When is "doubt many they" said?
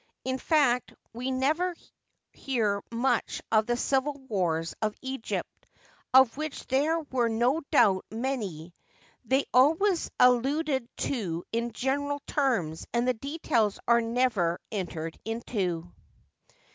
7.69-9.41